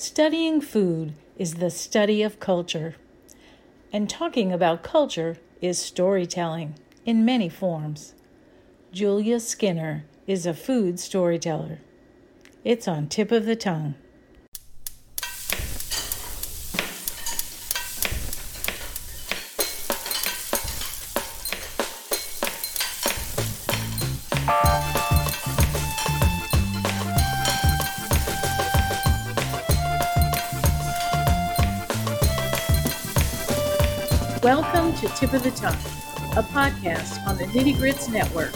[0.00, 2.94] Studying food is the study of culture,
[3.92, 8.14] and talking about culture is storytelling in many forms.
[8.92, 11.80] Julia Skinner is a food storyteller.
[12.64, 13.94] It's on tip of the tongue.
[35.32, 35.74] Of the Tongue,
[36.36, 38.52] a podcast on the Nitty Grits Network,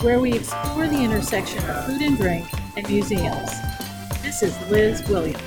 [0.00, 2.46] where we explore the intersection of food and drink
[2.76, 3.50] and museums.
[4.22, 5.42] This is Liz Williams.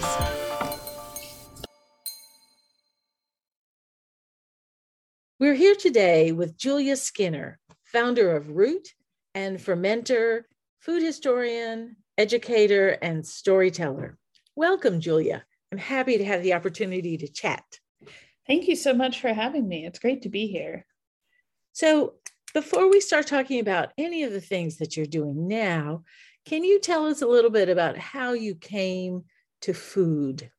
[5.39, 8.89] We're here today with Julia Skinner, founder of Root
[9.33, 10.41] and fermenter,
[10.81, 14.17] food historian, educator, and storyteller.
[14.57, 15.45] Welcome, Julia.
[15.71, 17.63] I'm happy to have the opportunity to chat.
[18.47, 19.85] Thank you so much for having me.
[19.85, 20.85] It's great to be here.
[21.73, 22.13] So,
[22.53, 26.03] before we start talking about any of the things that you're doing now,
[26.45, 29.25] can you tell us a little bit about how you came
[29.61, 30.49] to food?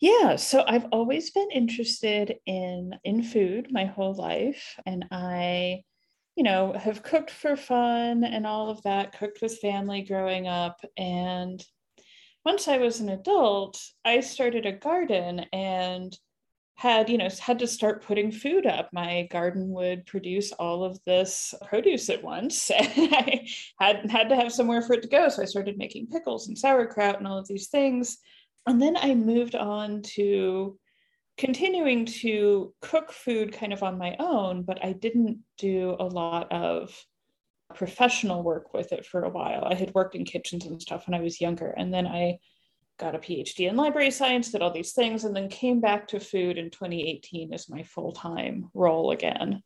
[0.00, 5.82] Yeah, so I've always been interested in in food my whole life and I
[6.36, 10.80] you know, have cooked for fun and all of that, cooked with family growing up
[10.96, 11.62] and
[12.44, 16.16] once I was an adult, I started a garden and
[16.80, 18.88] had you know had to start putting food up.
[18.90, 23.46] My garden would produce all of this produce at once and i
[23.78, 26.56] had had to have somewhere for it to go so i started making pickles and
[26.56, 28.16] sauerkraut and all of these things.
[28.66, 30.78] And then i moved on to
[31.36, 36.50] continuing to cook food kind of on my own but i didn't do a lot
[36.50, 36.98] of
[37.74, 39.64] professional work with it for a while.
[39.64, 42.38] I had worked in kitchens and stuff when i was younger and then i
[43.00, 46.20] got a PhD in library science, did all these things, and then came back to
[46.20, 49.62] food in 2018 as my full time role again.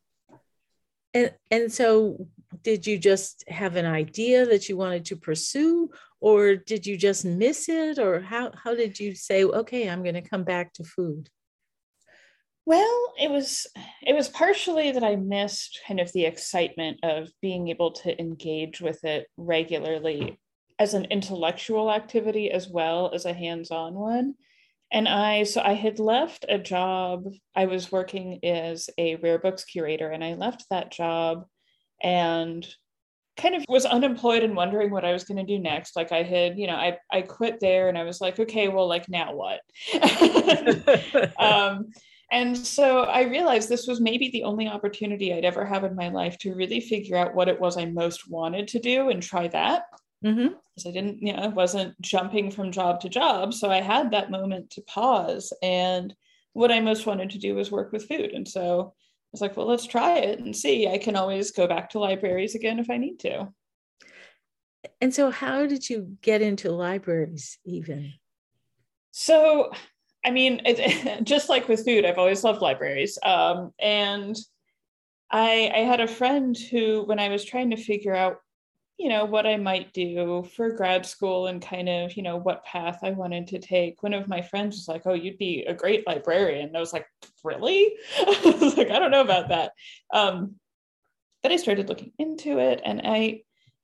[1.13, 2.29] And, and so,
[2.63, 5.91] did you just have an idea that you wanted to pursue,
[6.21, 10.15] or did you just miss it, or how, how did you say, okay, I'm going
[10.15, 11.29] to come back to food?
[12.67, 13.67] Well, it was
[14.03, 18.81] it was partially that I missed kind of the excitement of being able to engage
[18.81, 20.39] with it regularly
[20.79, 24.35] as an intellectual activity as well as a hands-on one.
[24.93, 27.25] And i so i had left a job
[27.57, 31.47] i was working as a rare books curator and i left that job
[32.03, 32.65] and
[33.37, 35.97] kind of was unemployed and wondering what i was going to do next.
[35.97, 38.87] Like i had you know i i quit there and i was like okay well
[38.87, 39.61] like now what?
[41.39, 41.91] Um,
[42.31, 46.09] and so i realized this was maybe the only opportunity i'd ever have in my
[46.09, 49.47] life to really figure out what it was i most wanted to do and try
[49.49, 49.85] that
[50.25, 50.55] Mm-hmm.
[50.75, 53.55] Because I didn't, you know, I wasn't jumping from job to job.
[53.55, 55.53] So I had that moment to pause.
[55.63, 56.15] And
[56.53, 58.33] what I most wanted to do was work with food.
[58.33, 60.89] And so I was like, well, let's try it and see.
[60.89, 63.49] I can always go back to libraries again if I need to.
[65.01, 68.13] And so, how did you get into libraries even?
[69.11, 69.71] So,
[70.25, 73.19] I mean, it, just like with food, I've always loved libraries.
[73.23, 74.37] Um, and
[75.31, 78.37] I, I had a friend who, when I was trying to figure out
[79.05, 82.65] you know what i might do for grad school and kind of you know what
[82.65, 84.03] path i wanted to take.
[84.03, 86.69] One of my friends was like oh you'd be a great librarian.
[86.69, 87.07] And i was like
[87.45, 87.93] really?
[88.19, 89.73] I was like i don't know about that.
[90.11, 90.55] Um,
[91.43, 93.43] but i started looking into it and i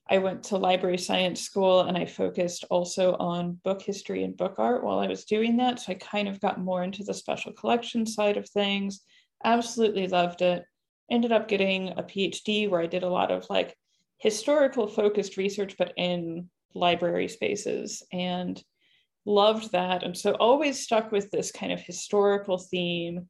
[0.08, 4.54] i went to library science school and i focused also on book history and book
[4.56, 5.80] art while i was doing that.
[5.80, 9.02] So i kind of got more into the special collection side of things.
[9.44, 10.64] Absolutely loved it.
[11.10, 13.76] Ended up getting a phd where i did a lot of like
[14.20, 18.62] historical focused research, but in library spaces and
[19.24, 20.02] loved that.
[20.02, 23.28] And so always stuck with this kind of historical theme.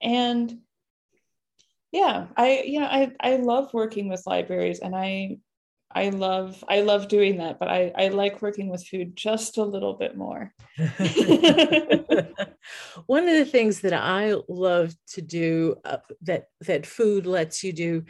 [0.00, 0.58] And
[1.92, 5.38] yeah, I, you know, I, I love working with libraries and I,
[5.92, 9.64] I love I love doing that, but I, I like working with food just a
[9.64, 10.54] little bit more.
[13.06, 17.72] One of the things that I love to do uh, that that food lets you
[17.72, 18.04] do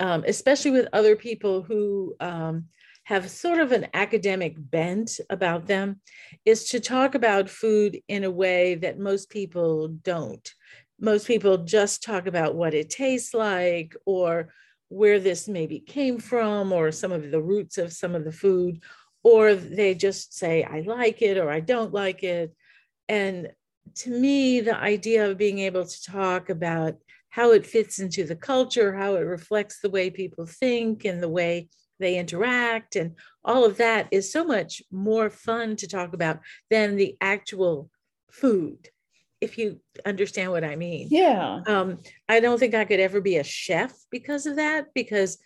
[0.00, 2.66] um, especially with other people who um,
[3.04, 6.00] have sort of an academic bent about them,
[6.44, 10.52] is to talk about food in a way that most people don't.
[11.00, 14.52] Most people just talk about what it tastes like or
[14.88, 18.82] where this maybe came from or some of the roots of some of the food,
[19.22, 22.54] or they just say, I like it or I don't like it.
[23.08, 23.50] And
[23.96, 26.96] to me, the idea of being able to talk about
[27.34, 31.28] how it fits into the culture, how it reflects the way people think and the
[31.28, 33.14] way they interact and
[33.44, 36.38] all of that is so much more fun to talk about
[36.70, 37.90] than the actual
[38.30, 38.88] food
[39.40, 41.98] if you understand what i mean yeah um,
[42.28, 45.38] i don't think i could ever be a chef because of that because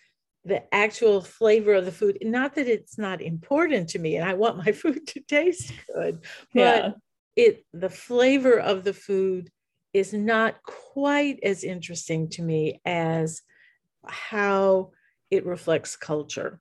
[0.45, 4.33] the actual flavor of the food not that it's not important to me and i
[4.33, 6.21] want my food to taste good
[6.55, 6.91] but yeah.
[7.37, 9.51] it the flavor of the food
[9.99, 13.43] is not quite as interesting to me as
[14.07, 14.93] how
[15.31, 16.61] it reflects culture.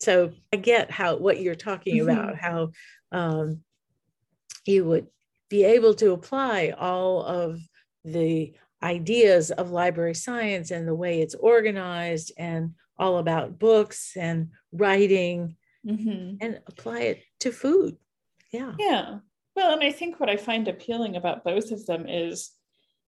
[0.00, 2.08] So I get how what you're talking mm-hmm.
[2.08, 2.70] about, how
[3.12, 3.60] um,
[4.66, 5.06] you would
[5.48, 7.60] be able to apply all of
[8.04, 14.50] the ideas of library science and the way it's organized and all about books and
[14.72, 15.56] writing
[15.86, 16.36] mm-hmm.
[16.40, 17.96] and apply it to food.
[18.52, 18.74] Yeah.
[18.78, 19.18] Yeah.
[19.56, 22.50] Well, and I think what I find appealing about both of them is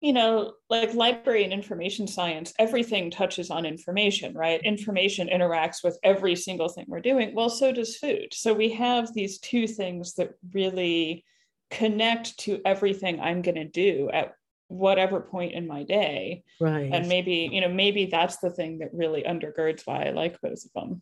[0.02, 4.62] you know, like library and information science, everything touches on information, right?
[4.64, 7.36] Information interacts with every single thing we're doing.
[7.36, 8.34] Well, so does food.
[8.34, 11.26] So we have these two things that really
[11.70, 14.34] connect to everything I'm going to do at
[14.70, 16.44] whatever point in my day.
[16.62, 16.90] Right.
[16.94, 20.64] And maybe, you know, maybe that's the thing that really undergirds why I like both
[20.64, 21.02] of them.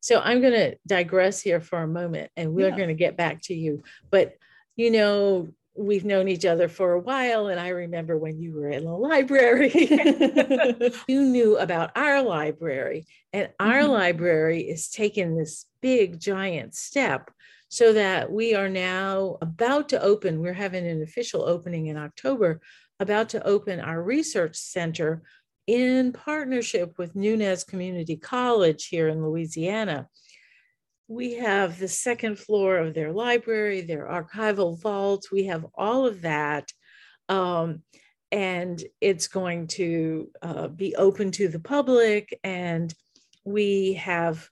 [0.00, 2.76] So I'm going to digress here for a moment and we're yeah.
[2.76, 3.82] going to get back to you.
[4.10, 4.34] But,
[4.76, 8.70] you know, we've known each other for a while and i remember when you were
[8.70, 9.72] in the library
[11.08, 13.90] you knew about our library and our mm-hmm.
[13.90, 17.30] library is taking this big giant step
[17.68, 22.60] so that we are now about to open we're having an official opening in october
[23.00, 25.22] about to open our research center
[25.66, 30.08] in partnership with nunez community college here in louisiana
[31.14, 35.28] we have the second floor of their library, their archival vault.
[35.30, 36.72] We have all of that.
[37.28, 37.82] Um,
[38.32, 42.38] and it's going to uh, be open to the public.
[42.42, 42.92] And
[43.44, 44.48] we have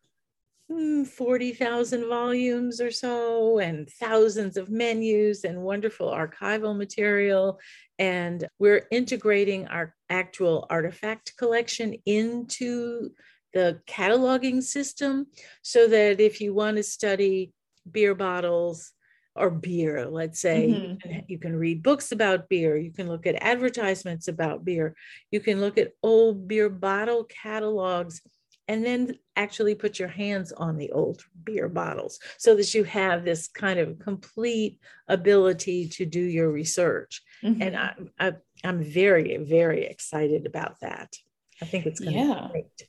[0.70, 7.58] hmm, 40,000 volumes or so, and thousands of menus and wonderful archival material.
[7.98, 13.10] And we're integrating our actual artifact collection into
[13.52, 15.26] the cataloging system
[15.62, 17.52] so that if you want to study
[17.90, 18.92] beer bottles
[19.34, 21.20] or beer, let's say, mm-hmm.
[21.26, 24.94] you, can, read books about beer, you can look at advertisements about beer,
[25.30, 28.20] you can look at old beer bottle catalogs,
[28.68, 33.24] and then actually put your hands on the old beer bottles so that you have
[33.24, 34.78] this kind of complete
[35.08, 37.22] ability to do your research.
[37.42, 37.62] Mm-hmm.
[37.62, 38.32] And I, I,
[38.64, 41.12] I'm very, very excited about that.
[41.60, 42.46] I think it's going to yeah.
[42.46, 42.88] be great.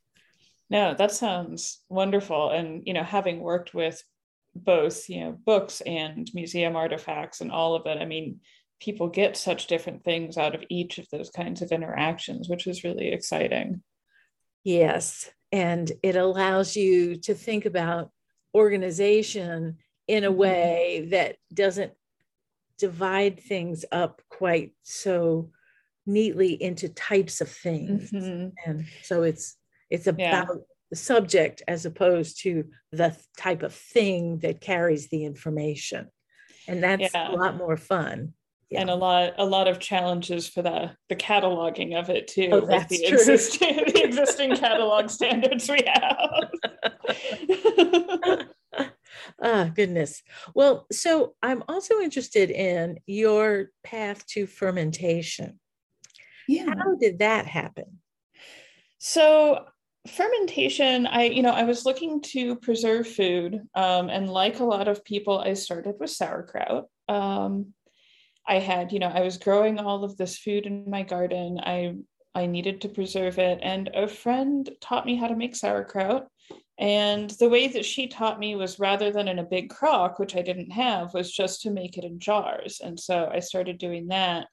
[0.70, 2.50] No, that sounds wonderful.
[2.50, 4.04] And, you know, having worked with
[4.56, 8.40] both, you know, books and museum artifacts and all of it, I mean,
[8.80, 12.84] people get such different things out of each of those kinds of interactions, which is
[12.84, 13.82] really exciting.
[14.64, 15.30] Yes.
[15.52, 18.12] And it allows you to think about
[18.56, 19.78] organization
[20.08, 20.40] in a mm-hmm.
[20.40, 21.94] way that doesn't
[22.78, 25.52] divide things up quite so
[26.06, 28.12] neatly into types of things.
[28.12, 28.50] Mm-hmm.
[28.66, 29.56] And so it's
[29.94, 30.46] it's about yeah.
[30.90, 36.10] the subject as opposed to the type of thing that carries the information.
[36.68, 37.30] And that's yeah.
[37.30, 38.34] a lot more fun.
[38.72, 38.82] Yeah.
[38.82, 42.66] And a lot, a lot of challenges for the the cataloging of it too, oh,
[42.66, 46.50] with the existing the existing catalog standards we have.
[49.44, 50.24] ah, goodness.
[50.56, 55.60] Well, so I'm also interested in your path to fermentation.
[56.48, 56.74] Yeah.
[56.76, 58.00] How did that happen?
[58.98, 59.66] So
[60.08, 64.90] fermentation i you know i was looking to preserve food um, and like a lot
[64.90, 66.86] of people i started with sauerkraut.
[67.08, 67.74] Um,
[68.46, 71.58] i had you know i was growing all of this food in my garden.
[71.64, 71.96] I
[72.36, 73.60] i needed to preserve it.
[73.62, 76.28] And a friend taught me how to make sauerkraut.
[76.80, 80.36] And the way that she taught me was rather than in a big crock which
[80.36, 82.82] i didn't have was just to make it in jars.
[82.84, 84.48] And so i started doing that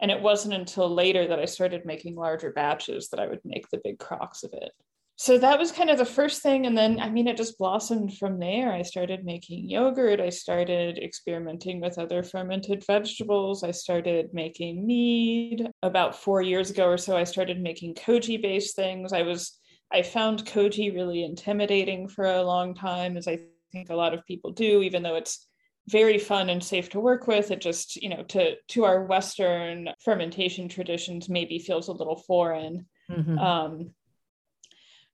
[0.00, 3.68] and it wasn't until later that I started making larger batches that I would make
[3.70, 4.72] the big crocks of it.
[5.18, 6.66] So that was kind of the first thing.
[6.66, 8.70] And then i mean it just blossomed from there.
[8.72, 10.20] I started making yogurt.
[10.20, 13.64] I started experimenting with other fermented vegetables.
[13.64, 17.16] I started making mead about four years ago or so.
[17.16, 19.14] I started making koji based things.
[19.14, 19.58] I was
[19.92, 23.38] i found koji really intimidating for a long time as i
[23.72, 25.46] think a lot of people do even though it's
[25.88, 29.88] very fun and safe to work with it just you know to to our western
[30.04, 33.38] fermentation traditions maybe feels a little foreign mm-hmm.
[33.38, 33.90] um,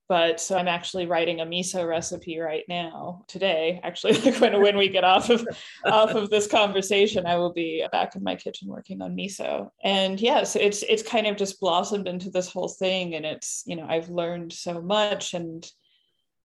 [0.09, 4.77] but so i'm actually writing a miso recipe right now today actually like when, when
[4.77, 5.47] we get off of
[5.85, 10.21] off of this conversation i will be back in my kitchen working on miso and
[10.21, 13.87] yes it's it's kind of just blossomed into this whole thing and it's you know
[13.89, 15.71] i've learned so much and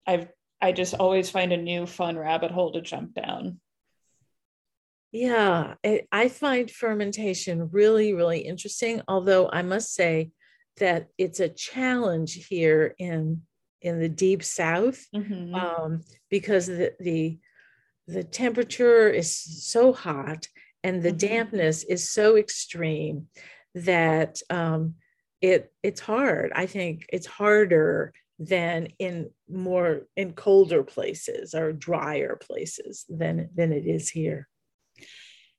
[0.07, 0.27] I've
[0.61, 3.59] I just always find a new fun rabbit hole to jump down.
[5.11, 9.01] Yeah, it, I find fermentation really, really interesting.
[9.07, 10.31] Although I must say
[10.77, 13.41] that it's a challenge here in
[13.81, 15.53] in the deep south mm-hmm.
[15.53, 17.37] um, because the, the
[18.07, 20.47] the temperature is so hot
[20.83, 21.17] and the mm-hmm.
[21.17, 23.27] dampness is so extreme
[23.75, 24.95] that um,
[25.41, 26.51] it it's hard.
[26.55, 33.71] I think it's harder than in more in colder places or drier places than than
[33.71, 34.47] it is here.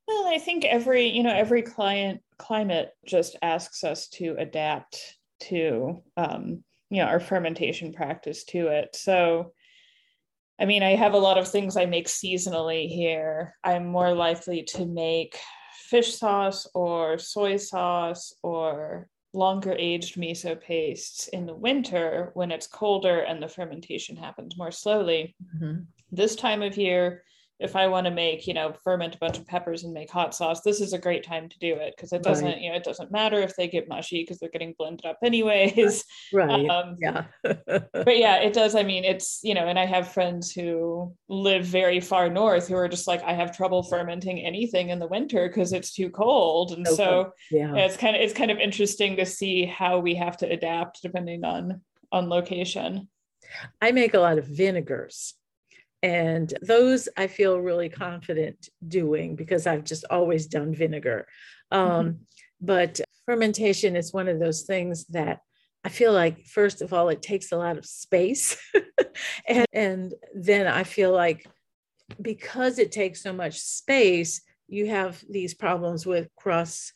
[0.09, 6.03] Well, I think every, you know, every client climate just asks us to adapt to
[6.17, 8.97] um, you know, our fermentation practice to it.
[8.97, 9.53] So
[10.61, 13.55] I mean, I have a lot of things I make seasonally here.
[13.62, 15.38] I'm more likely to make
[15.88, 22.67] fish sauce or soy sauce or longer aged miso pastes in the winter when it's
[22.67, 25.37] colder and the fermentation happens more slowly.
[25.55, 25.83] Mm-hmm.
[26.11, 27.23] This time of year,
[27.61, 30.35] if I want to make, you know, ferment a bunch of peppers and make hot
[30.35, 32.61] sauce, this is a great time to do it because it doesn't, right.
[32.61, 36.05] you know, it doesn't matter if they get mushy because they're getting blended up anyways.
[36.33, 36.69] Right.
[36.69, 37.25] Um, yeah.
[37.43, 38.75] but yeah, it does.
[38.75, 42.77] I mean, it's, you know, and I have friends who live very far north who
[42.77, 46.73] are just like, I have trouble fermenting anything in the winter because it's too cold.
[46.73, 46.97] And okay.
[46.97, 47.75] so yeah.
[47.77, 51.45] it's kind of, it's kind of interesting to see how we have to adapt depending
[51.45, 51.81] on,
[52.12, 53.09] on location.
[53.81, 55.35] I make a lot of vinegars
[56.02, 61.26] and those I feel really confident doing because I've just always done vinegar.
[61.73, 61.90] Mm-hmm.
[61.90, 62.17] Um, mm-hmm.
[62.61, 65.40] But fermentation is one of those things that
[65.85, 68.57] I feel like, first of all, it takes a lot of space.
[69.47, 71.47] and, and then I feel like
[72.21, 76.93] because it takes so much space, you have these problems with cross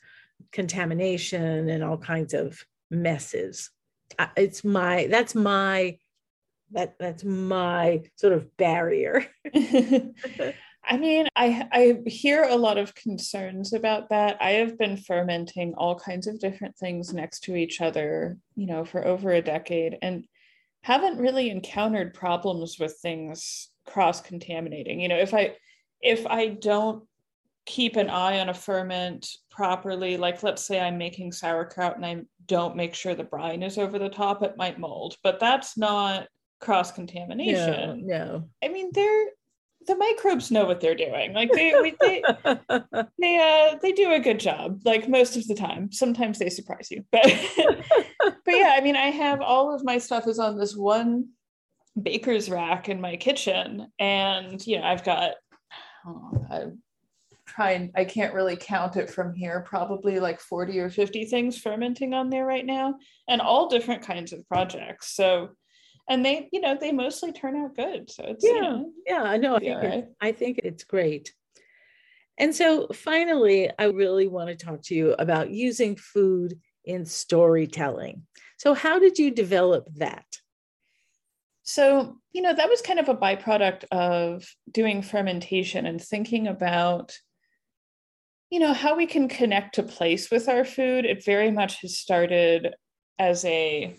[0.51, 3.71] contamination and all kinds of messes.
[4.37, 5.97] It's my, that's my
[6.73, 9.27] that that's my sort of barrier
[10.85, 14.37] I mean, I I hear a lot of concerns about that.
[14.41, 18.85] I have been fermenting all kinds of different things next to each other, you know,
[18.85, 20.25] for over a decade and
[20.83, 25.01] haven't really encountered problems with things cross contaminating.
[25.01, 25.55] You know, if I
[26.01, 27.05] if I don't
[27.65, 32.23] keep an eye on a ferment properly, like let's say I'm making sauerkraut and I
[32.47, 35.17] don't make sure the brine is over the top, it might mold.
[35.23, 36.27] But that's not
[36.63, 38.07] cross contamination.
[38.07, 38.49] No, no.
[38.63, 39.27] I mean, they're
[39.87, 41.33] the microbes know what they're doing.
[41.33, 42.23] Like they they
[43.19, 44.81] they uh they do a good job.
[44.85, 45.93] Like most of the time.
[45.93, 47.25] Sometimes they surprise you, but
[48.19, 48.75] but yeah.
[48.77, 51.29] I mean, I have all of my stuff is on this one
[52.01, 55.33] baker's rack in my kitchen, and you know, I've got.
[56.07, 56.65] Oh, I
[57.47, 59.65] try and I can't really count it from here.
[59.67, 62.95] Probably like forty or fifty things fermenting on there right now,
[63.29, 65.15] and all different kinds of projects.
[65.15, 65.51] So
[66.09, 68.11] and they you know they mostly turn out good.
[68.11, 70.05] So it's yeah you know, yeah i know I think, right.
[70.21, 71.33] I think it's great.
[72.39, 78.27] And so finally i really want to talk to you about using food in storytelling.
[78.57, 80.27] So how did you develop that?
[81.63, 87.17] So you know that was kind of a byproduct of doing fermentation and thinking about
[88.51, 91.05] you know how we can connect to place with our food.
[91.05, 92.75] It very much has started
[93.19, 93.97] as a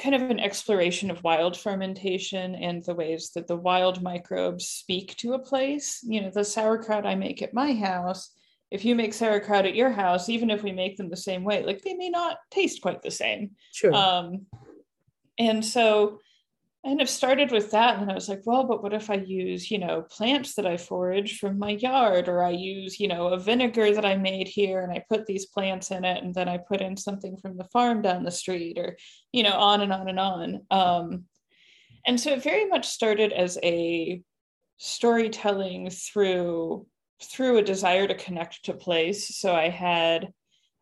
[0.00, 5.14] kind of an exploration of wild fermentation and the ways that the wild microbes speak
[5.16, 6.00] to a place.
[6.02, 8.30] You know, the sauerkraut I make at my house,
[8.70, 11.64] if you make sauerkraut at your house, even if we make them the same way,
[11.64, 13.50] like they may not taste quite the same.
[13.72, 13.94] Sure.
[13.94, 14.46] Um,
[15.38, 16.20] and so
[16.84, 19.70] kind of started with that and i was like well but what if i use
[19.70, 23.38] you know plants that i forage from my yard or i use you know a
[23.38, 26.56] vinegar that i made here and i put these plants in it and then i
[26.56, 28.96] put in something from the farm down the street or
[29.32, 30.60] you know on and on and on.
[30.70, 31.24] Um,
[32.06, 34.22] and so it very much started as a
[34.78, 36.86] storytelling through
[37.22, 39.36] through a desire to connect to place.
[39.36, 40.32] So i had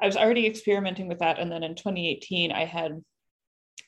[0.01, 3.03] i was already experimenting with that and then in 2018 i had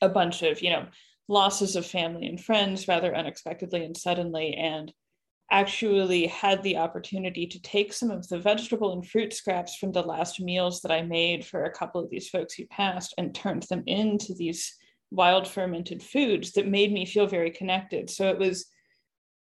[0.03, 0.87] a bunch of you know
[1.31, 4.93] losses of family and friends rather unexpectedly and suddenly, and
[5.53, 10.03] actually had the opportunity to take some of the vegetable and fruit scraps from the
[10.03, 13.63] last meals that I made for a couple of these folks who passed and turned
[13.65, 14.77] them into these
[15.11, 18.11] wild fermented foods that made me feel very connected.
[18.11, 18.67] So it was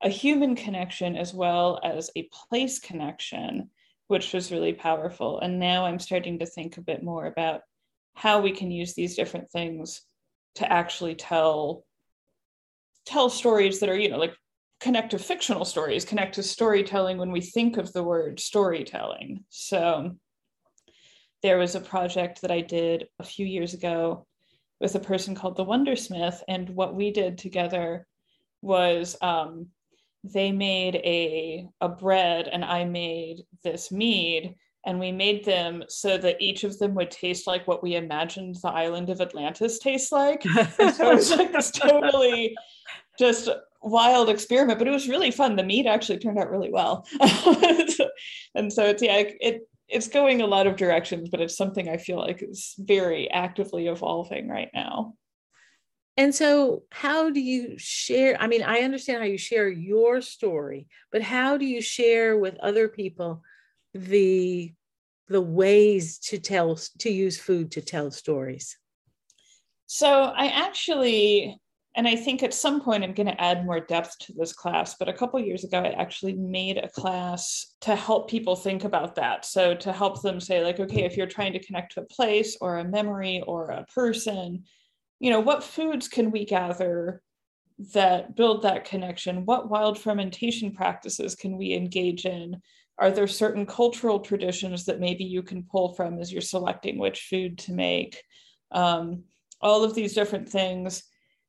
[0.02, 3.71] a human connection as well as a place connection,
[4.07, 5.40] which was really powerful.
[5.40, 7.62] And now I'm starting to think a bit more about
[8.14, 10.02] how we can use these different things
[10.59, 11.85] to actually tell
[13.07, 14.35] tell stories that are you know like
[14.81, 19.45] connect to fictional stories connect to storytelling when we think of the word storytelling.
[19.49, 20.17] So
[21.43, 24.27] there was a project that i did a few years ago
[24.81, 28.07] with a person called the wondersmith and what we did together
[28.61, 29.69] was um,
[30.25, 34.55] they made a a bread and I made this mead
[34.87, 38.56] and we made them so that each of them would taste like what we imagined
[38.62, 40.44] the island of Atlantis tastes like.
[40.44, 42.56] and so it was like this totally
[43.18, 43.49] just
[43.82, 45.56] wild experiment, but it was really fun.
[45.56, 47.06] The mead actually turned out really well.
[48.54, 51.97] and so it's yeah, it it's going a lot of directions, but it's something I
[51.97, 55.14] feel like is very actively evolving right now.
[56.16, 58.37] And so, how do you share?
[58.40, 62.58] I mean, I understand how you share your story, but how do you share with
[62.61, 63.42] other people
[63.95, 64.73] the
[65.28, 68.78] the ways to tell to use food to tell stories?
[69.87, 71.59] So, I actually,
[71.97, 74.97] and I think at some point I'm going to add more depth to this class.
[74.99, 79.14] But a couple years ago, I actually made a class to help people think about
[79.16, 79.45] that.
[79.45, 82.57] So, to help them say, like, okay, if you're trying to connect to a place
[82.61, 84.64] or a memory or a person
[85.21, 87.23] you know, what foods can we gather
[87.95, 89.45] that build that connection?
[89.45, 92.61] What wild fermentation practices can we engage in?
[92.99, 97.28] Are there certain cultural traditions that maybe you can pull from as you're selecting which
[97.31, 98.23] food to make?
[98.73, 99.25] Um,
[99.61, 101.02] all of these different things.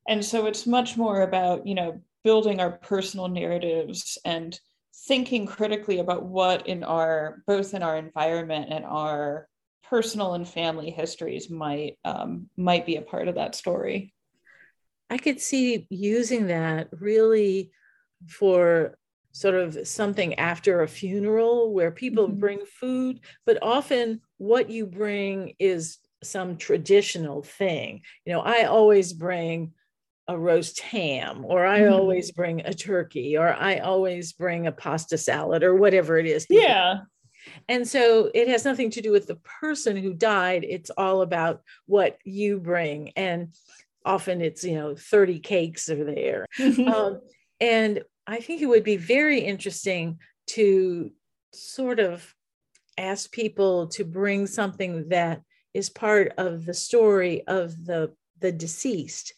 [0.08, 4.58] And so it's much more about, you know, building our personal narratives and
[5.06, 9.48] thinking critically about what in our both in our environment and our
[9.88, 14.12] personal and family histories might um, might be a part of that story.
[15.08, 17.72] I could see using that really
[18.28, 18.96] for
[19.32, 22.38] sort of something after a funeral where people mm-hmm.
[22.38, 28.02] bring food, but often what you bring is some traditional thing.
[28.24, 29.72] You know, I always bring
[30.28, 31.92] a roast ham, or I mm-hmm.
[31.92, 36.46] always bring a turkey, or I always bring a pasta salad, or whatever it is.
[36.48, 37.00] Yeah.
[37.68, 40.64] And so it has nothing to do with the person who died.
[40.68, 43.10] It's all about what you bring.
[43.16, 43.54] And
[44.04, 46.46] often it's, you know, 30 cakes are there.
[46.86, 47.20] um,
[47.60, 50.18] and I think it would be very interesting
[50.48, 51.10] to
[51.52, 52.34] sort of
[52.96, 55.42] ask people to bring something that
[55.74, 59.34] is part of the story of the the deceased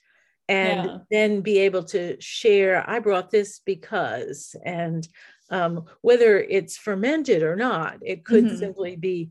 [0.48, 0.98] and yeah.
[1.10, 5.08] then be able to share i brought this because and
[5.52, 7.98] um, whether it's fermented or not.
[8.02, 8.56] It could mm-hmm.
[8.56, 9.30] simply be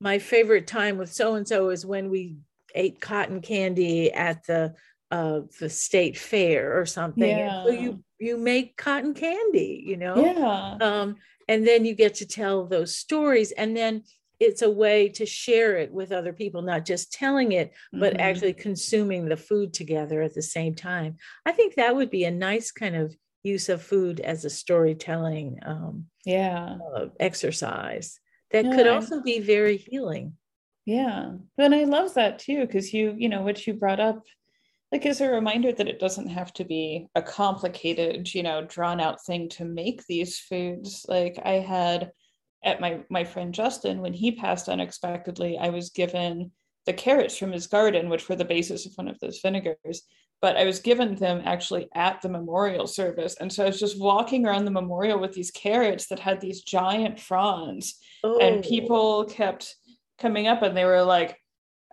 [0.00, 2.36] my favorite time with so and so is when we
[2.74, 4.74] ate cotton candy at the
[5.10, 7.28] uh, the state fair or something.
[7.28, 7.64] Yeah.
[7.64, 10.16] So you you make cotton candy, you know.
[10.16, 10.76] Yeah.
[10.80, 11.16] Um,
[11.48, 14.02] and then you get to tell those stories, and then
[14.40, 18.20] it's a way to share it with other people, not just telling it, but mm-hmm.
[18.20, 21.16] actually consuming the food together at the same time.
[21.46, 25.58] I think that would be a nice kind of use of food as a storytelling
[25.64, 28.18] um, yeah uh, exercise
[28.50, 30.32] that could also be very healing
[30.86, 34.22] yeah and i love that too because you you know what you brought up
[34.94, 39.00] like is a reminder that it doesn't have to be a complicated you know drawn
[39.00, 42.12] out thing to make these foods like i had
[42.64, 46.52] at my my friend justin when he passed unexpectedly i was given
[46.86, 50.02] the carrots from his garden which were the basis of one of those vinegars
[50.42, 53.34] but I was given them actually at the memorial service.
[53.40, 56.60] And so I was just walking around the memorial with these carrots that had these
[56.60, 57.98] giant fronds.
[58.22, 58.38] Oh.
[58.40, 59.74] And people kept
[60.18, 61.38] coming up and they were like,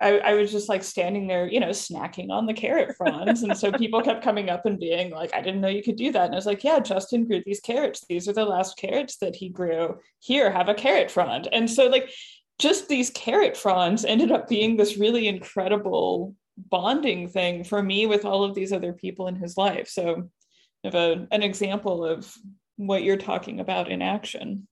[0.01, 3.43] I, I, was just like standing there, you know, snacking on the carrot fronds.
[3.43, 6.11] and so people kept coming up and being like, I didn't know you could do
[6.11, 6.25] that.
[6.25, 8.03] And I was like, yeah, Justin grew these carrots.
[8.09, 9.99] These are the last carrots that he grew.
[10.19, 11.47] Here, have a carrot frond.
[11.51, 12.09] And so, like,
[12.57, 18.25] just these carrot fronds ended up being this really incredible bonding thing for me with
[18.25, 19.87] all of these other people in his life.
[19.87, 20.29] So,
[20.83, 22.33] of a, an example of
[22.77, 24.67] what you're talking about in action.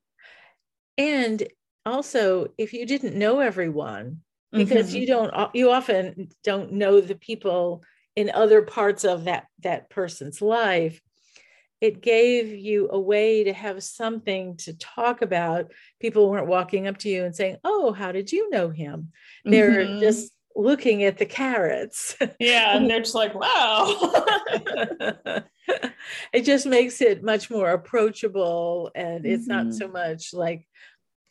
[0.97, 1.47] And
[1.85, 4.97] also, if you didn't know everyone, because mm-hmm.
[4.97, 7.83] you don't, you often don't know the people
[8.15, 10.99] in other parts of that that person's life
[11.79, 16.97] it gave you a way to have something to talk about people weren't walking up
[16.97, 19.12] to you and saying oh how did you know him
[19.45, 19.99] they're mm-hmm.
[19.99, 22.15] just looking at the carrots.
[22.39, 23.95] Yeah, and they're just like, wow.
[26.33, 29.67] it just makes it much more approachable, and it's mm-hmm.
[29.67, 30.67] not so much like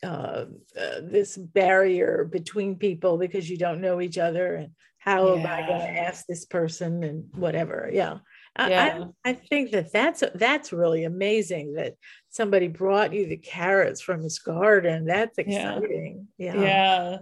[0.03, 0.45] uh,
[0.79, 5.41] uh, this barrier between people because you don't know each other and how yeah.
[5.41, 7.91] am I going to ask this person and whatever.
[7.93, 8.19] Yeah.
[8.59, 9.05] Yeah.
[9.25, 11.95] I, I think that that's that's really amazing that
[12.29, 15.05] somebody brought you the carrots from his garden.
[15.05, 16.27] That's exciting.
[16.37, 16.55] Yeah.
[16.55, 16.61] Yeah.
[16.61, 17.19] yeah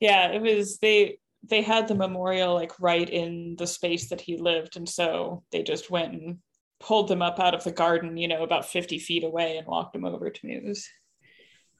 [0.00, 4.36] yeah it was they they had the memorial like right in the space that he
[4.36, 6.38] lived and so they just went and
[6.80, 9.92] pulled them up out of the garden you know about 50 feet away and walked
[9.92, 10.88] them over to me it was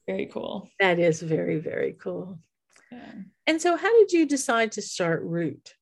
[0.09, 2.39] very cool that is very very cool
[2.91, 3.13] yeah.
[3.47, 5.75] and so how did you decide to start root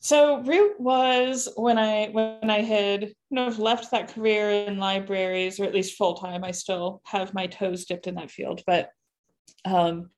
[0.00, 5.60] so root was when i when i had you know left that career in libraries
[5.60, 8.90] or at least full time i still have my toes dipped in that field but
[9.64, 10.10] um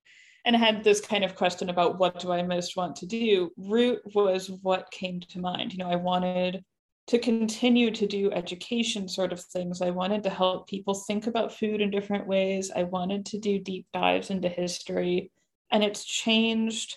[0.46, 3.50] and I had this kind of question about what do I most want to do.
[3.56, 5.72] Root was what came to mind.
[5.72, 6.62] You know, I wanted
[7.06, 9.82] to continue to do education sort of things.
[9.82, 12.70] I wanted to help people think about food in different ways.
[12.74, 15.30] I wanted to do deep dives into history,
[15.70, 16.96] and it's changed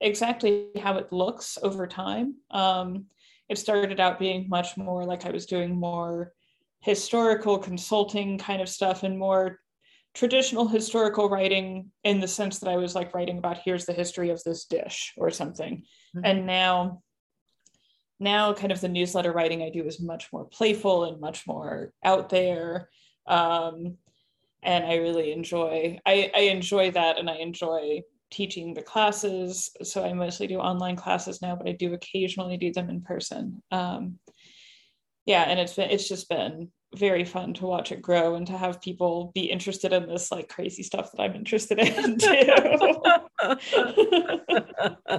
[0.00, 2.34] exactly how it looks over time.
[2.50, 3.06] Um,
[3.48, 6.32] it started out being much more like I was doing more
[6.80, 9.58] historical consulting kind of stuff and more
[10.14, 14.30] traditional historical writing in the sense that I was like writing about here's the history
[14.30, 15.84] of this dish or something.
[16.16, 16.24] Mm-hmm.
[16.24, 17.02] And now
[18.18, 21.92] now kind of the newsletter writing I do is much more playful and much more
[22.04, 22.88] out there.
[23.26, 23.98] Um,
[24.62, 29.70] and I really enjoy I, I enjoy that and I enjoy teaching the classes.
[29.82, 33.62] So I mostly do online classes now, but I do occasionally do them in person.
[33.70, 34.18] Um,
[35.24, 38.56] yeah, and it's been it's just been very fun to watch it grow and to
[38.56, 42.28] have people be interested in this like crazy stuff that I'm interested in too.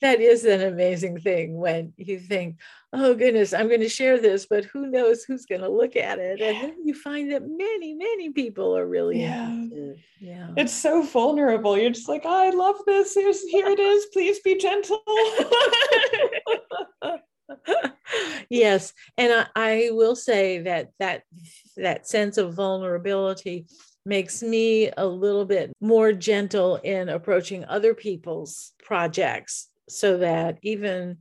[0.00, 2.58] that is an amazing thing when you think,
[2.92, 6.18] oh goodness, I'm going to share this, but who knows who's going to look at
[6.18, 6.40] it?
[6.40, 9.48] And then you find that many, many people are really yeah.
[9.50, 10.04] Interested.
[10.20, 10.48] Yeah.
[10.56, 11.76] It's so vulnerable.
[11.78, 13.14] You're just like, I love this.
[13.14, 14.06] Here's, here it is.
[14.12, 15.02] Please be gentle.
[18.50, 21.22] yes and I, I, will say that that
[21.76, 23.66] that sense of vulnerability
[24.04, 31.18] makes me a little bit more gentle in approaching other people's projects so that even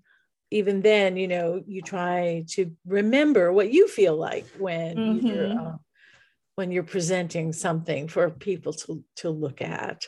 [0.52, 5.28] even then you know you try to remember what you feel like when mm-hmm.
[5.28, 5.76] you're uh,
[6.56, 10.06] when you're presenting something for people to to look at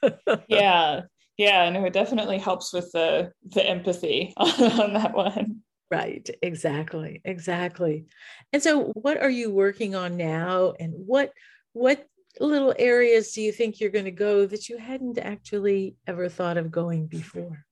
[0.48, 1.02] yeah
[1.36, 5.62] yeah no it definitely helps with the the empathy on that one.
[5.90, 8.06] Right exactly exactly.
[8.52, 10.72] And so what are you working on now?
[10.78, 11.32] And what
[11.74, 12.06] what
[12.40, 16.56] little areas do you think you're going to go that you hadn't actually ever thought
[16.56, 17.66] of going before?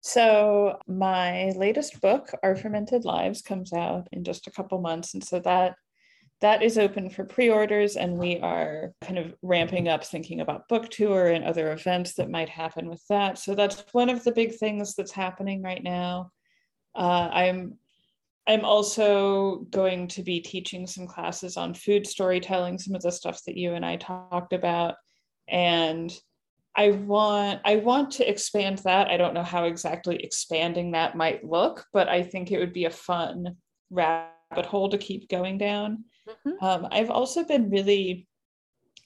[0.00, 5.14] So my latest book our fermented lives comes out in just a couple months.
[5.14, 5.76] And so that
[6.40, 10.90] that is open for pre-orders and we are kind of ramping up thinking about book
[10.90, 13.38] tour and other events that might happen with that.
[13.38, 16.30] So that's one of the big things that's happening right now.
[16.94, 17.76] Uh, i'm
[18.46, 23.40] i'm also going to be teaching some classes on food storytelling some of the stuff
[23.46, 24.94] that you and i talked about.
[25.48, 26.12] And
[26.76, 29.08] i want i want to expand that.
[29.08, 32.84] I don't know how exactly expanding that might look but i think it would be
[32.84, 33.56] a fun
[33.90, 36.64] rabbit hole to keep going down Mm-hmm.
[36.64, 38.26] Um, I've also been really,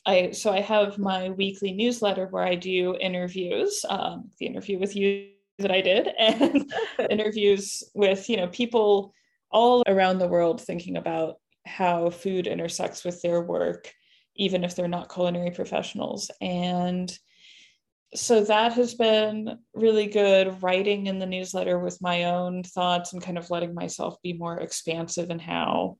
[0.07, 4.95] I so I have my weekly newsletter where I do interviews, um, the interview with
[4.95, 6.73] you that I did, and
[7.11, 9.13] interviews with you know people
[9.51, 11.37] all around the world thinking about
[11.67, 13.93] how food intersects with their work,
[14.37, 17.19] even if they're not culinary professionals, and
[18.15, 23.23] so that has been really good writing in the newsletter with my own thoughts and
[23.23, 25.99] kind of letting myself be more expansive in how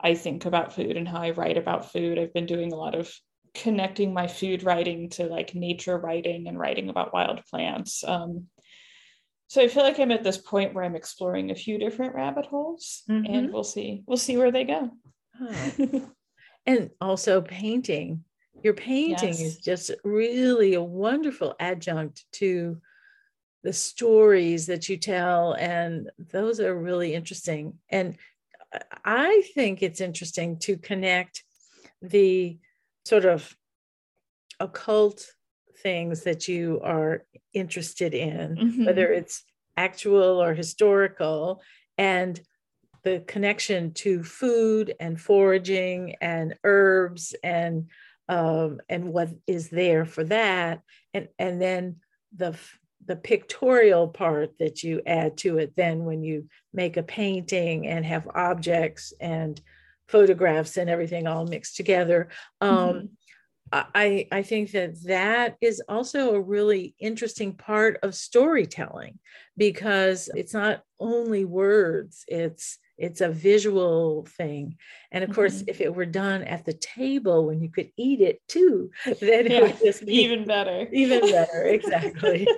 [0.00, 2.18] I think about food and how I write about food.
[2.18, 3.12] I've been doing a lot of
[3.54, 8.04] connecting my food writing to like nature writing and writing about wild plants.
[8.04, 8.46] Um,
[9.48, 12.46] so I feel like I'm at this point where I'm exploring a few different rabbit
[12.46, 13.32] holes, mm-hmm.
[13.32, 14.02] and we'll see.
[14.06, 14.90] We'll see where they go.
[15.40, 16.10] Oh.
[16.66, 18.24] and also painting.
[18.62, 19.40] Your painting yes.
[19.40, 22.80] is just really a wonderful adjunct to
[23.62, 28.16] the stories that you tell and those are really interesting and
[29.04, 31.44] I think it's interesting to connect
[32.02, 32.58] the
[33.04, 33.56] sort of
[34.60, 35.26] occult
[35.82, 38.84] things that you are interested in, mm-hmm.
[38.84, 39.44] whether it's
[39.76, 41.62] actual or historical,
[41.96, 42.40] and
[43.04, 47.86] the connection to food and foraging and herbs and
[48.28, 50.82] um, and what is there for that,
[51.14, 51.96] and and then
[52.36, 52.58] the
[53.06, 58.04] the pictorial part that you add to it then when you make a painting and
[58.04, 59.60] have objects and
[60.08, 62.28] photographs and everything all mixed together
[62.60, 63.06] um, mm-hmm.
[63.70, 69.18] I, I think that that is also a really interesting part of storytelling
[69.58, 74.76] because it's not only words it's it's a visual thing.
[75.12, 75.34] And of mm-hmm.
[75.36, 79.46] course if it were done at the table when you could eat it too then
[79.46, 80.88] yeah, it would just be even better.
[80.92, 82.46] even better exactly.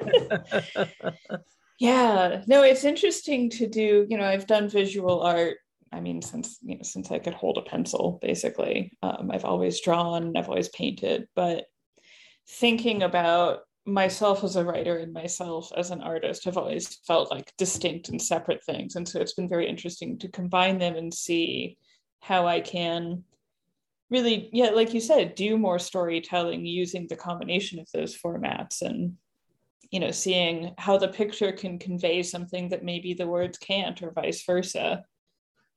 [1.79, 5.57] Yeah no it's interesting to do you know i've done visual art
[5.93, 8.93] i mean since you know since i could hold a pencil basically.
[9.03, 11.65] Um, i've always drawn i've always painted but
[12.47, 17.53] thinking about myself as a writer and myself as an artist have always felt like
[17.57, 18.97] distinct and separate things.
[18.97, 21.79] And so it's been very interesting to combine them and see
[22.21, 23.25] how I can
[24.11, 29.17] really, yeah, like you said, do more storytelling using the combination of those formats and
[29.91, 34.13] you know seeing how the picture can convey something that maybe the words can't or
[34.13, 35.05] vice versa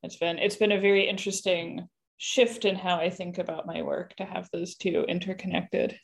[0.03, 1.87] it's been it's been a very interesting
[2.17, 5.97] shift in how i think about my work to have those two interconnected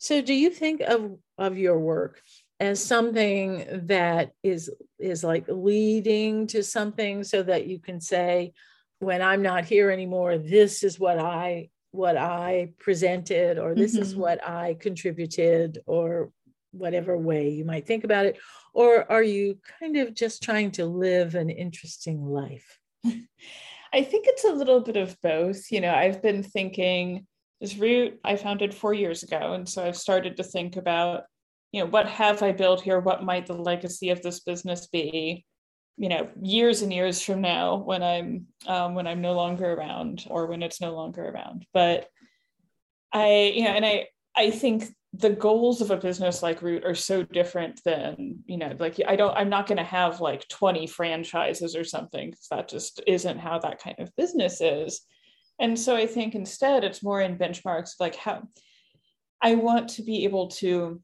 [0.00, 2.20] so do you think of of your work
[2.58, 8.52] as something that is is like leading to something so that you can say
[8.98, 14.02] when i'm not here anymore this is what i what i presented or this mm-hmm.
[14.02, 16.30] is what i contributed or
[16.72, 18.38] whatever way you might think about it?
[18.72, 22.78] Or are you kind of just trying to live an interesting life?
[23.92, 25.70] I think it's a little bit of both.
[25.72, 27.26] You know i've been thinking
[27.60, 29.54] this root i founded four years ago.
[29.54, 31.24] And so i've started to think about
[31.72, 33.00] you know what have i built here?
[33.00, 35.44] What might the legacy of this business be
[35.96, 40.24] you know years and years from now when i'm um, when i'm no longer around
[40.28, 41.66] or when it's no longer around?
[41.72, 42.08] But
[43.12, 46.94] i you know and i i think the goals of a business like root are
[46.94, 50.86] so different than you know like i don't i'm not going to have like 20
[50.86, 55.00] franchises or something because that just isn't how that kind of business is
[55.60, 58.42] and so i think instead it's more in benchmarks like how
[59.42, 61.00] i want to be able to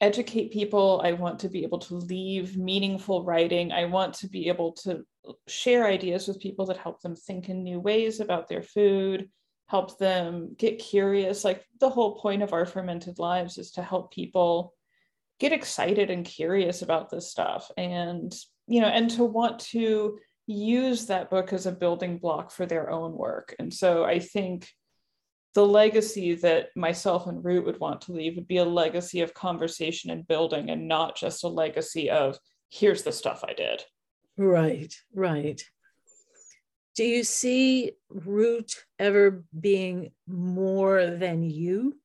[0.00, 4.48] educate people i want to be able to leave meaningful writing i want to be
[4.48, 5.04] able to
[5.46, 9.28] share ideas with people that help them think in new ways about their food
[9.68, 11.44] help them get curious.
[11.44, 14.72] Like the whole point of our fermented lives is to help people
[15.38, 18.34] get excited and curious about this stuff and
[18.66, 22.90] you know and to want to use that book as a building block for their
[22.90, 23.54] own work.
[23.58, 24.68] And so i think
[25.56, 29.32] the legacy that myself and root would want to leave would be a legacy of
[29.32, 33.82] conversation and building and not just a legacy of here's the stuff i did.
[34.36, 35.60] Right right.
[36.94, 41.98] Do you see root ever being more than you?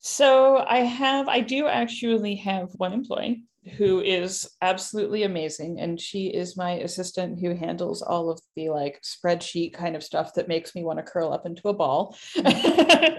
[0.00, 3.44] So i have i do actually have one employee
[3.76, 5.78] who is absolutely amazing.
[5.78, 10.34] And she is my assistant who handles all of the like spreadsheet kind of stuff
[10.34, 12.16] that makes me want to curl up into a ball.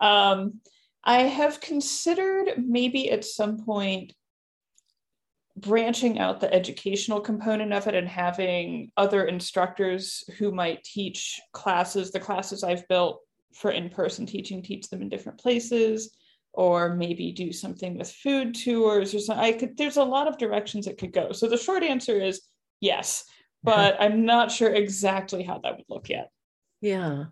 [0.00, 0.60] Um,
[1.04, 4.12] i have considered maybe at some point
[5.56, 12.10] branching out the educational component of it and having other instructors who might teach classes,
[12.10, 13.22] the classes I've built
[13.54, 16.14] for in person teaching, teach them in different places,
[16.56, 19.44] or maybe do something with food tours or something.
[19.44, 21.32] I could, there's a lot of directions it could go.
[21.32, 22.40] So the short answer is
[22.80, 23.24] yes,
[23.62, 26.30] but I'm not sure exactly how that would look yet.
[26.80, 27.24] Yeah.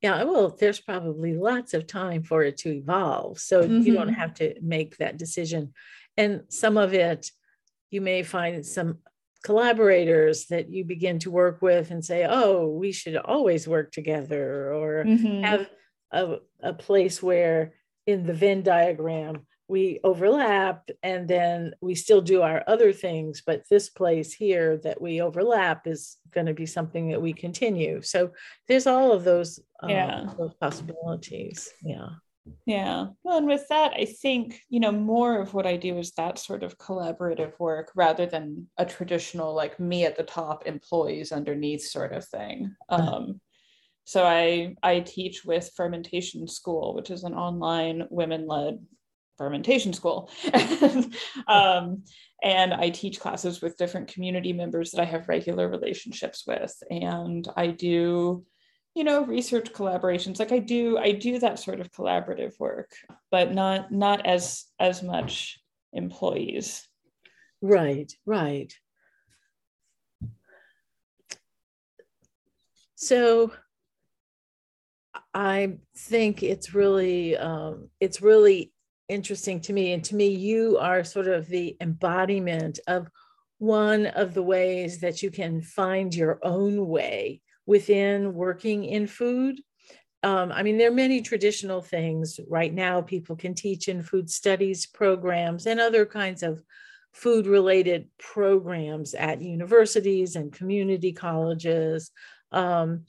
[0.00, 3.38] Yeah, well, there's probably lots of time for it to evolve.
[3.38, 3.82] So mm-hmm.
[3.82, 4.20] you don't mm-hmm.
[4.20, 5.74] have to make that decision.
[6.16, 7.30] And some of it,
[7.90, 8.98] you may find some
[9.44, 14.72] collaborators that you begin to work with and say, oh, we should always work together,
[14.72, 15.42] or mm-hmm.
[15.42, 15.68] have
[16.10, 17.74] a, a place where
[18.06, 23.62] in the Venn diagram we overlap and then we still do our other things, but
[23.70, 28.02] this place here that we overlap is going to be something that we continue.
[28.02, 28.32] So
[28.68, 30.26] there's all of those, um, yeah.
[30.36, 31.70] those possibilities.
[31.82, 32.08] Yeah.
[32.66, 33.06] Yeah.
[33.22, 36.38] Well, and with that, I think, you know, more of what I do is that
[36.38, 41.84] sort of collaborative work rather than a traditional, like me at the top, employees underneath
[41.84, 42.74] sort of thing.
[42.90, 43.16] Uh-huh.
[43.16, 43.40] Um,
[44.04, 48.78] so I I teach with Fermentation School, which is an online women-led
[49.38, 50.30] fermentation school.
[51.48, 52.04] um,
[52.42, 56.74] and I teach classes with different community members that I have regular relationships with.
[56.90, 58.44] And I do
[58.94, 62.90] you know research collaborations like i do i do that sort of collaborative work
[63.30, 65.58] but not not as as much
[65.92, 66.86] employees
[67.62, 68.74] right right
[72.94, 73.52] so
[75.34, 78.72] i think it's really um, it's really
[79.08, 83.08] interesting to me and to me you are sort of the embodiment of
[83.62, 89.60] one of the ways that you can find your own way within working in food.
[90.24, 94.28] Um, I mean, there are many traditional things right now people can teach in food
[94.28, 96.60] studies programs and other kinds of
[97.12, 102.10] food related programs at universities and community colleges.
[102.50, 103.04] Um,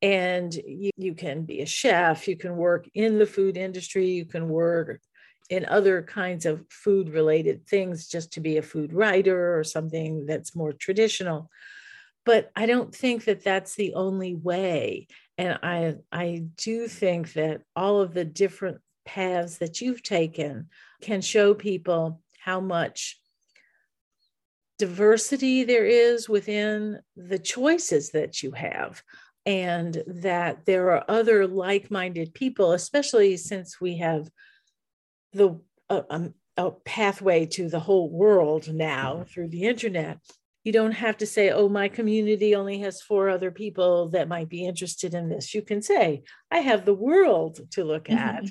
[0.00, 4.24] and you, you, can be a chef, you can work in the food industry, you
[4.24, 5.00] can work
[5.50, 10.26] in other kinds of food related things just to be a food writer or something
[10.26, 11.50] that's more traditional
[12.28, 15.06] but I don't think that that's the only way.
[15.38, 20.68] And I, I do think that all of the different paths that you've taken
[21.00, 23.18] can show people how much
[24.78, 29.02] diversity there is within the choices that you have
[29.48, 34.28] and that there are other like-minded people especially since we have
[35.32, 35.58] the
[35.88, 40.18] uh, um, a pathway to the whole world now through the internet
[40.64, 44.50] you don't have to say oh my community only has four other people that might
[44.50, 48.18] be interested in this you can say i have the world to look mm-hmm.
[48.18, 48.44] at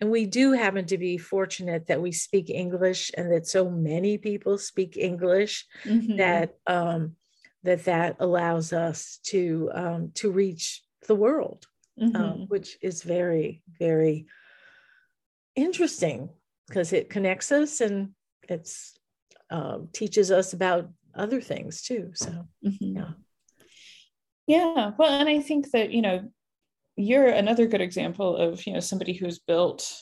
[0.00, 4.18] and we do happen to be fortunate that we speak english and that so many
[4.18, 6.16] people speak english mm-hmm.
[6.18, 7.16] that um,
[7.64, 11.66] that that allows us to um, to reach the world
[12.00, 12.22] um, mm-hmm.
[12.22, 14.26] um, which is very very
[15.54, 16.28] interesting
[16.68, 18.10] because it connects us and
[18.48, 18.94] it's
[19.50, 22.96] um, teaches us about other things too so mm-hmm.
[22.96, 23.10] yeah
[24.46, 26.28] yeah well and i think that you know
[26.96, 29.94] you're another good example of you know somebody who's built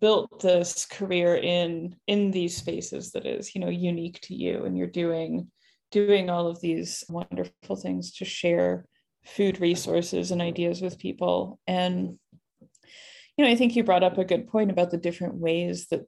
[0.00, 4.76] built this career in in these spaces that is you know unique to you and
[4.76, 5.50] you're doing
[5.90, 8.86] doing all of these wonderful things to share
[9.24, 11.58] food resources and ideas with people.
[11.66, 12.18] And
[13.40, 16.02] you know i think you brought up a good point about the different ways that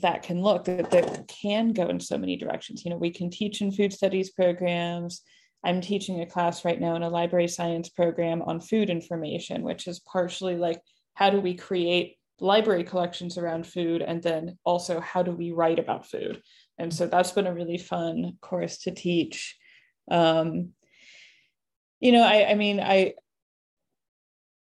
[0.00, 2.84] that can look that, that can go in so many directions.
[2.84, 5.22] You know we can teach in food studies programs.
[5.64, 9.88] I'm teaching a class right now in a library science program on food information, which
[9.88, 10.80] is partially like
[11.14, 14.02] how do we create library collections around food?
[14.02, 16.40] And then also how do we write about food
[16.78, 19.56] and so that's been a really fun course to teach.
[20.10, 20.72] Um,
[22.00, 23.14] you know I, I mean i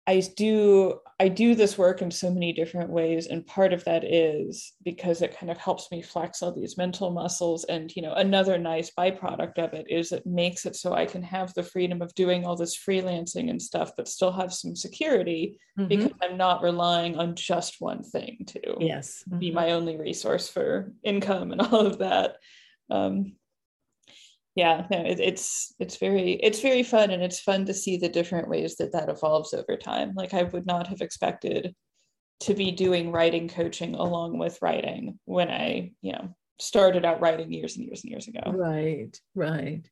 [0.07, 3.27] i do I do this work in so many different ways.
[3.27, 7.09] And part of that is because it kind of helps me flex all these mental
[7.09, 7.63] muscles.
[7.65, 11.23] And, you know, another nice byproduct of it is it makes it so I can
[11.23, 15.57] have the freedom of doing all this freelancing and stuff, but still have some security
[15.79, 15.87] mm-hmm.
[15.87, 19.23] because I'm not relying on just one thing to yes.
[19.29, 19.39] Mm-hmm.
[19.39, 22.35] be my only resource for income and all of that.
[22.89, 23.37] Um,
[24.55, 28.09] yeah no it, it's it's very it's very fun and it's fun to see the
[28.09, 31.75] different ways that that evolves over time like i would not have expected
[32.39, 37.51] to be doing writing coaching along with writing when i you know started out writing
[37.51, 39.89] years and years and years ago right right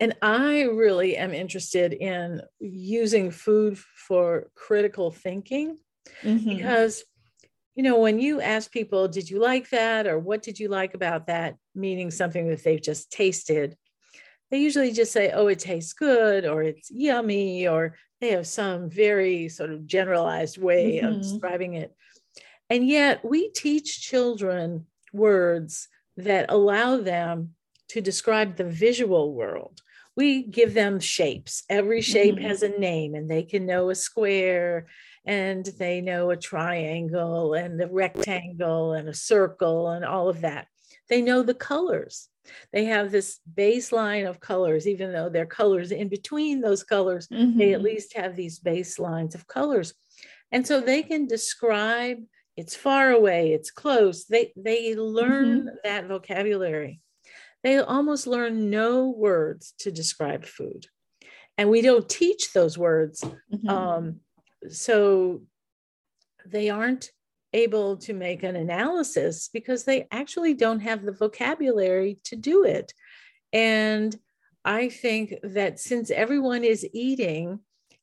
[0.00, 5.76] and i really am interested in using food for critical thinking
[6.22, 6.56] mm-hmm.
[6.56, 7.04] because
[7.76, 10.06] you know, when you ask people, did you like that?
[10.06, 11.56] Or what did you like about that?
[11.76, 13.76] Meaning something that they've just tasted,
[14.50, 18.88] they usually just say, oh, it tastes good or it's yummy, or they have some
[18.88, 21.06] very sort of generalized way mm-hmm.
[21.06, 21.94] of describing it.
[22.70, 27.54] And yet we teach children words that allow them
[27.88, 29.80] to describe the visual world.
[30.16, 31.64] We give them shapes.
[31.68, 32.46] Every shape mm-hmm.
[32.46, 34.86] has a name, and they can know a square
[35.26, 40.68] and they know a triangle and a rectangle and a circle and all of that.
[41.08, 42.28] They know the colors.
[42.72, 47.26] They have this baseline of colors, even though there are colors in between those colors,
[47.26, 47.58] mm-hmm.
[47.58, 47.86] they at mm-hmm.
[47.86, 49.94] least have these baselines of colors.
[50.52, 52.18] And so they can describe
[52.56, 54.24] it's far away, it's close.
[54.24, 55.68] They they learn mm-hmm.
[55.84, 57.00] that vocabulary.
[57.62, 60.86] They almost learn no words to describe food.
[61.58, 63.22] And we don't teach those words.
[63.52, 63.68] Mm-hmm.
[63.68, 64.20] Um,
[64.70, 65.42] so
[66.44, 67.10] they aren't
[67.52, 72.92] able to make an analysis because they actually don't have the vocabulary to do it.
[73.52, 74.14] And
[74.64, 77.60] I think that since everyone is eating,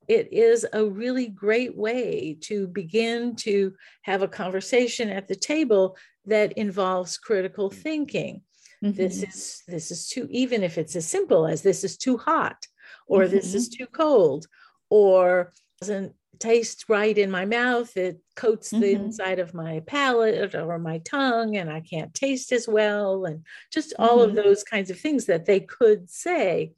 [0.07, 5.97] it is a really great way to begin to have a conversation at the table
[6.25, 8.41] that involves critical thinking.
[8.83, 8.97] Mm-hmm.
[8.97, 12.67] This is this is too even if it's as simple as this is too hot
[13.07, 13.35] or mm-hmm.
[13.35, 14.47] this is too cold
[14.89, 17.95] or doesn't taste right in my mouth.
[17.95, 19.05] It coats the mm-hmm.
[19.05, 23.25] inside of my palate or my tongue, and I can't taste as well.
[23.25, 24.37] And just all mm-hmm.
[24.37, 26.73] of those kinds of things that they could say,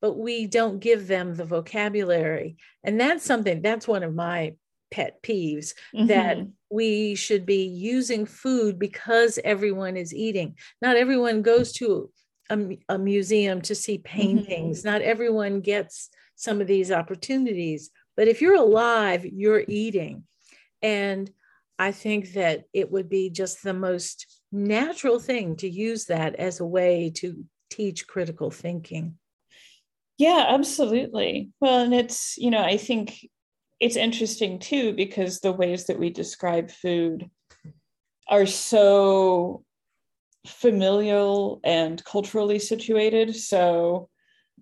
[0.00, 2.56] but we don't give them the vocabulary.
[2.84, 4.54] And that's something, that's one of my
[4.90, 6.06] pet peeves mm-hmm.
[6.06, 6.38] that
[6.70, 10.56] we should be using food because everyone is eating.
[10.80, 12.10] Not everyone goes to
[12.50, 14.18] a, a museum to see mm-hmm.
[14.18, 20.24] paintings, not everyone gets some of these opportunities but if you're alive, you're eating.
[20.82, 21.30] And
[21.78, 26.58] I think that it would be just the most natural thing to use that as
[26.58, 29.18] a way to teach critical thinking.
[30.18, 31.50] Yeah, absolutely.
[31.60, 33.24] Well, and it's, you know, I think
[33.78, 37.30] it's interesting too because the ways that we describe food
[38.26, 39.64] are so
[40.44, 43.36] familial and culturally situated.
[43.36, 44.08] So,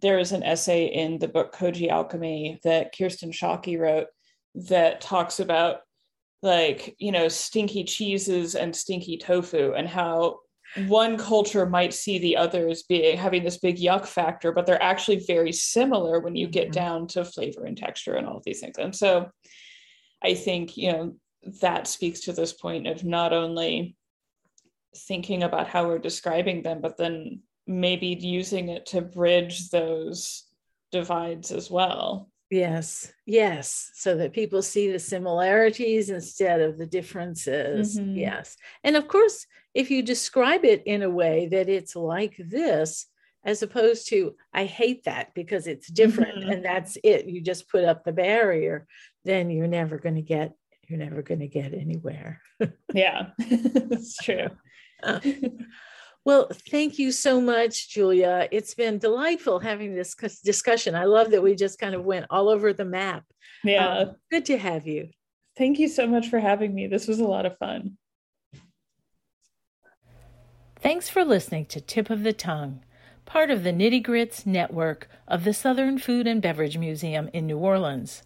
[0.02, 4.08] there is an essay in the book Koji Alchemy that Kirsten Shockey wrote
[4.54, 5.78] that talks about
[6.42, 10.38] like you know stinky cheeses and stinky tofu and how
[10.86, 15.24] one culture might see the others being having this big yuck factor but they're actually
[15.26, 16.72] very similar when you get mm-hmm.
[16.72, 19.28] down to flavor and texture and all of these things and so
[20.22, 21.14] i think you know
[21.62, 23.96] that speaks to this point of not only
[25.08, 30.44] thinking about how we're describing them but then maybe using it to bridge those
[30.92, 37.98] divides as well Yes, yes, so that people see the similarities instead of the differences.
[37.98, 38.16] Mm-hmm.
[38.16, 38.56] Yes.
[38.84, 43.06] And of course, if you describe it in a way that it's like this,
[43.44, 46.50] as opposed to, I hate that because it's different mm-hmm.
[46.50, 48.86] and that's it, you just put up the barrier,
[49.24, 50.52] then you're never going to get,
[50.86, 52.40] you're never going to get anywhere.
[52.94, 54.50] yeah, it's true.
[56.26, 58.48] Well, thank you so much, Julia.
[58.50, 60.96] It's been delightful having this discussion.
[60.96, 63.22] I love that we just kind of went all over the map.
[63.62, 63.98] Yeah.
[63.98, 65.10] Um, good to have you.
[65.56, 66.88] Thank you so much for having me.
[66.88, 67.96] This was a lot of fun.
[70.80, 72.80] Thanks for listening to Tip of the Tongue,
[73.24, 77.58] part of the Nitty Grits network of the Southern Food and Beverage Museum in New
[77.58, 78.24] Orleans.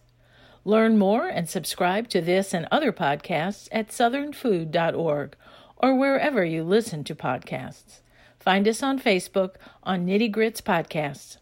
[0.65, 5.35] Learn more and subscribe to this and other podcasts at southernfood.org
[5.81, 8.01] or wherever you listen to podcasts.
[8.39, 11.37] Find us on Facebook on Nitty Grits Podcasts.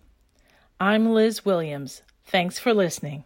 [0.80, 2.02] I'm Liz Williams.
[2.26, 3.24] Thanks for listening.